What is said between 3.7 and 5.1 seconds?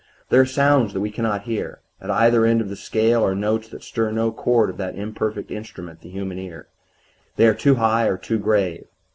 stir no chord of that